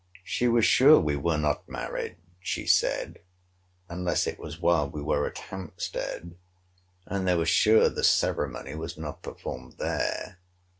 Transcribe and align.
She 0.23 0.47
was 0.47 0.65
sure 0.65 0.99
we 0.99 1.15
were 1.15 1.37
not 1.37 1.69
married, 1.69 2.17
she 2.39 2.65
said, 2.65 3.19
unless 3.87 4.25
it 4.25 4.39
was 4.39 4.59
while 4.59 4.89
we 4.89 4.99
were 4.99 5.27
at 5.27 5.37
Hampstead: 5.37 6.33
and 7.05 7.27
they 7.27 7.35
were 7.35 7.45
sure 7.45 7.87
the 7.87 8.03
ceremony 8.03 8.73
was 8.73 8.97
not 8.97 9.21
performed 9.21 9.75
there. 9.77 10.39